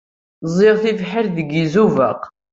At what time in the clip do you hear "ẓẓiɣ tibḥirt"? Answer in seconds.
0.49-1.31